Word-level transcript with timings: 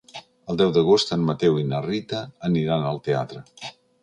El 0.53 0.57
deu 0.61 0.71
d'agost 0.77 1.13
en 1.17 1.27
Mateu 1.27 1.59
i 1.65 1.67
na 1.75 1.83
Rita 1.87 2.23
aniran 2.51 2.89
al 2.95 3.01
teatre. 3.11 3.45